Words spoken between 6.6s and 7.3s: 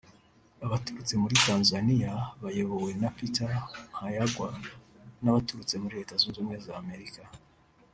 za Amerika